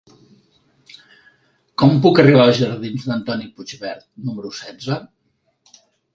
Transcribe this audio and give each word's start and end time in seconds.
Com 1.81 1.93
puc 2.05 2.21
arribar 2.23 2.47
als 2.47 2.57
jardins 2.63 3.07
d'Antoni 3.11 3.47
Puigvert 3.61 4.09
número 4.31 4.53
setze? 4.63 5.01